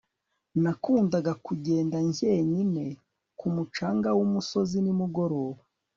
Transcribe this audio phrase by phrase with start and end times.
[0.63, 2.85] Nakundaga kugenda njyenyine
[3.39, 5.61] ku mucanga wumusozi nimugoroba